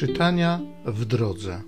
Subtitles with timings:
[0.00, 1.62] Czytania w drodze.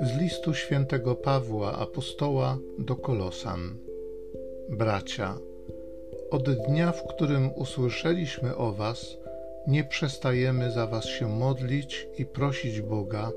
[0.00, 3.78] Z listu świętego Pawła apostoła do Kolosan.
[4.68, 5.38] Bracia,
[6.30, 9.16] od dnia, w którym usłyszeliśmy o Was,
[9.66, 13.32] nie przestajemy za Was się modlić i prosić Boga,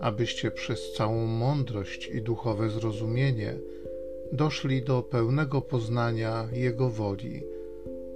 [0.00, 3.54] abyście przez całą mądrość i duchowe zrozumienie
[4.32, 7.42] doszli do pełnego poznania Jego woli,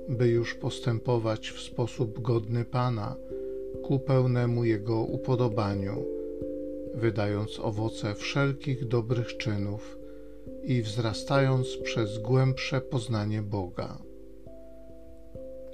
[0.08, 3.16] by już postępować w sposób godny Pana,
[3.82, 6.04] ku pełnemu Jego upodobaniu,
[6.94, 9.98] wydając owoce wszelkich dobrych czynów
[10.62, 13.98] i wzrastając przez głębsze poznanie Boga.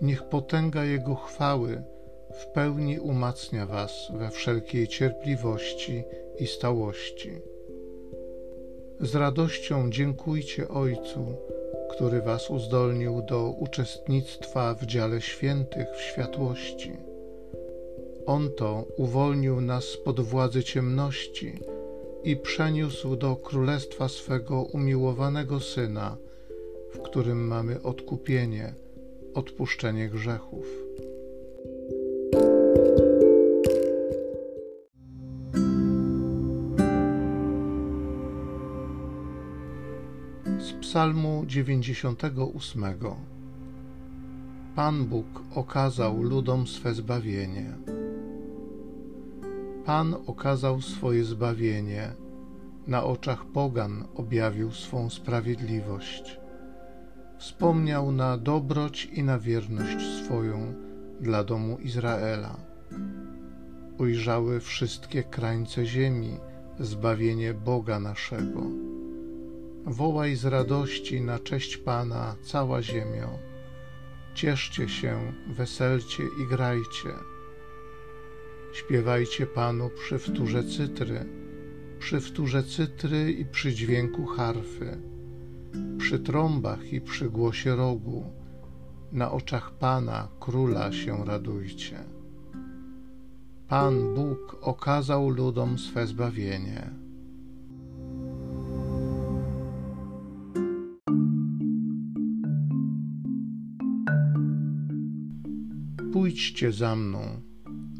[0.00, 1.82] Niech potęga Jego chwały
[2.40, 6.04] w pełni umacnia Was we wszelkiej cierpliwości
[6.38, 7.30] i stałości
[9.00, 11.36] z radością dziękujcie Ojcu,
[11.90, 16.92] który Was uzdolnił do uczestnictwa w dziale świętych w światłości.
[18.26, 21.52] On to uwolnił nas spod władzy ciemności
[22.24, 26.16] i przeniósł do królestwa swego umiłowanego Syna,
[26.92, 28.74] w którym mamy odkupienie,
[29.34, 30.85] odpuszczenie grzechów.
[40.66, 42.84] Z Psalmu 98.
[44.74, 47.72] Pan Bóg okazał ludom swe zbawienie.
[49.84, 52.12] Pan okazał swoje zbawienie,
[52.86, 56.40] na oczach pogan objawił swą sprawiedliwość.
[57.38, 60.74] Wspomniał na dobroć i na wierność swoją
[61.20, 62.56] dla domu Izraela.
[63.98, 66.38] Ujrzały wszystkie krańce ziemi
[66.80, 68.60] zbawienie Boga naszego
[69.86, 73.38] Wołaj z radości na cześć Pana cała ziemio.
[74.34, 77.08] Cieszcie się, weselcie i grajcie.
[78.72, 81.26] Śpiewajcie Panu przy wtórze cytry,
[81.98, 84.98] przy wtórze cytry i przy dźwięku harfy,
[85.98, 88.24] przy trąbach i przy głosie rogu.
[89.12, 91.98] Na oczach Pana, Króla się radujcie.
[93.68, 97.05] Pan Bóg okazał ludom swe zbawienie.
[106.16, 107.18] Pójdźcie za mną,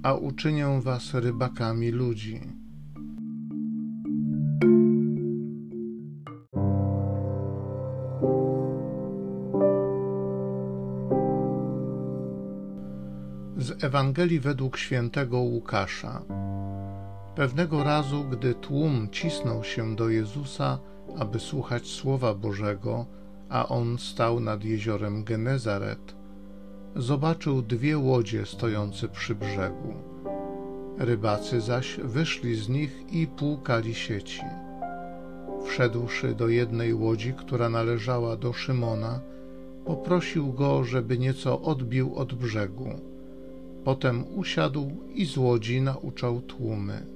[0.02, 2.40] a uczynię was rybakami ludzi.
[13.56, 16.22] Z Ewangelii według świętego Łukasza.
[17.34, 20.78] Pewnego razu, gdy tłum cisnął się do Jezusa,
[21.18, 23.06] aby słuchać słowa Bożego,
[23.48, 26.15] a on stał nad jeziorem Genezaret,
[26.96, 29.94] zobaczył dwie łodzie stojące przy brzegu.
[30.98, 34.42] Rybacy zaś wyszli z nich i płukali sieci.
[35.66, 39.20] Wszedłszy do jednej łodzi, która należała do Szymona,
[39.84, 42.88] poprosił go, żeby nieco odbił od brzegu.
[43.84, 47.06] Potem usiadł i z łodzi nauczał tłumy.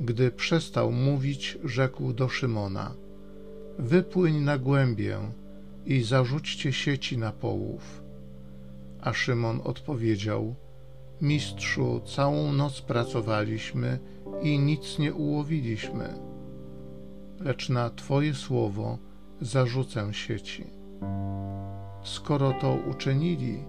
[0.00, 2.94] Gdy przestał mówić, rzekł do Szymona:
[3.78, 5.18] Wypłyń na głębię
[5.86, 8.09] i zarzućcie sieci na połów.
[9.02, 10.54] A Szymon odpowiedział:
[11.20, 13.98] Mistrzu, całą noc pracowaliśmy
[14.42, 16.14] i nic nie ułowiliśmy,
[17.40, 18.98] lecz na Twoje słowo
[19.40, 20.64] zarzucę sieci.
[22.02, 23.64] Skoro to uczynili,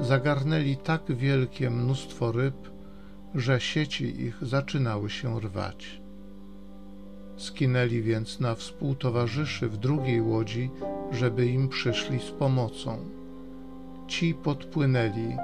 [0.00, 2.70] zagarnęli tak wielkie mnóstwo ryb,
[3.34, 6.02] że sieci ich zaczynały się rwać.
[7.36, 10.70] Skinęli więc na współtowarzyszy w drugiej łodzi,
[11.12, 12.98] żeby im przyszli z pomocą.
[14.08, 15.36] Ci podpłynęli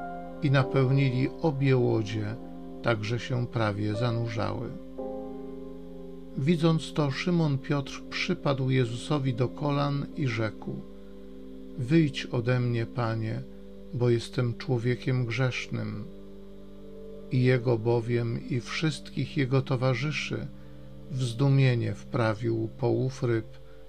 [0.42, 2.36] i napełnili obie łodzie,
[2.82, 4.70] tak że się prawie zanurzały.
[6.38, 10.76] Widząc to, Szymon Piotr przypadł Jezusowi do kolan i rzekł:
[11.78, 13.42] Wyjdź ode mnie, panie,
[13.94, 16.04] bo jestem człowiekiem grzesznym.
[17.30, 20.46] I jego bowiem i wszystkich jego towarzyszy
[21.10, 23.46] w zdumienie wprawił połów ryb,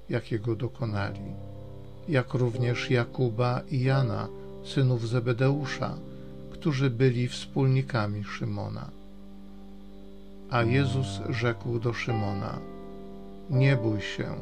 [0.10, 1.34] jakiego dokonali,
[2.10, 5.98] jak również Jakuba i Jana synów Zebedeusza,
[6.52, 8.90] którzy byli wspólnikami Szymona.
[10.50, 12.60] A Jezus rzekł do Szymona:
[13.50, 14.36] Nie bój się,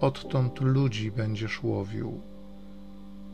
[0.00, 2.20] odtąd ludzi będziesz łowił.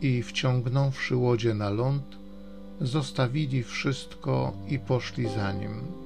[0.01, 2.17] I wciągnąwszy łodzie na ląd,
[2.81, 6.02] zostawili wszystko i poszli za nim.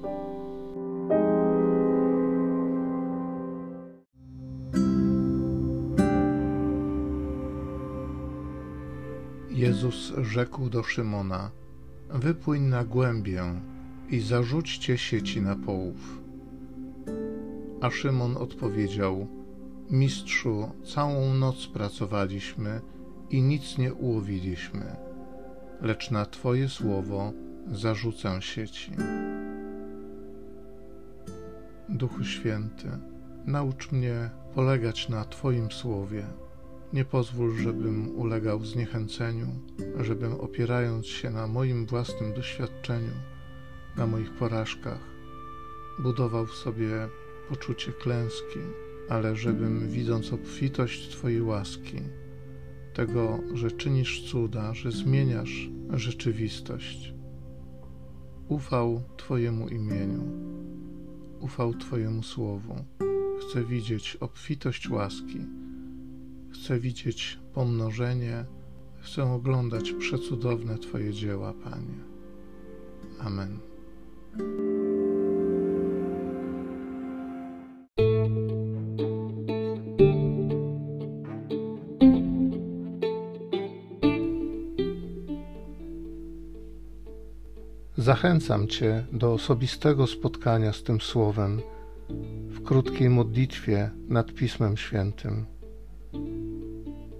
[9.78, 11.50] Jezus rzekł do Szymona:
[12.10, 13.42] Wypłyń na głębię
[14.08, 16.22] i zarzućcie sieci na połów.
[17.80, 19.26] A Szymon odpowiedział:
[19.90, 22.80] Mistrzu, całą noc pracowaliśmy
[23.30, 24.96] i nic nie ułowiliśmy,
[25.80, 27.32] lecz na Twoje słowo
[27.72, 28.92] zarzucę sieci.
[31.88, 32.88] Duchu Święty,
[33.46, 36.24] naucz mnie polegać na Twoim słowie.
[36.92, 39.46] Nie pozwól, żebym ulegał zniechęceniu,
[40.00, 43.12] żebym opierając się na moim własnym doświadczeniu,
[43.96, 45.00] na moich porażkach,
[45.98, 47.08] budował w sobie
[47.48, 48.58] poczucie klęski,
[49.08, 52.00] ale żebym widząc obfitość Twojej łaski,
[52.94, 57.14] tego, że czynisz cuda, że zmieniasz rzeczywistość,
[58.48, 60.22] ufał Twojemu imieniu,
[61.40, 62.84] ufał Twojemu słowu.
[63.40, 65.38] Chcę widzieć obfitość łaski,
[66.62, 68.44] chcę widzieć pomnożenie,
[69.00, 71.98] chcę oglądać przecudowne Twoje dzieła, Panie.
[73.20, 73.58] Amen.
[87.96, 91.60] Zachęcam Cię do osobistego spotkania z tym Słowem
[92.48, 95.57] w krótkiej modlitwie nad Pismem Świętym.